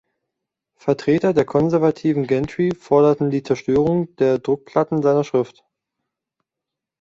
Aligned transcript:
Vertreter 0.77 1.31
der 1.31 1.45
konservativen 1.45 2.25
Gentry 2.25 2.71
forderten 2.73 3.29
die 3.29 3.43
Zerstörung 3.43 4.15
der 4.15 4.39
Druckplatten 4.39 5.03
seiner 5.03 5.23
Schrift. 5.23 5.63